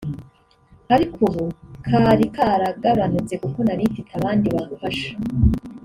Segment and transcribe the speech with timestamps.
[0.93, 1.45] ariko ubu
[1.85, 5.09] kari karagabanutse kuko nari mfite abandi bamfasha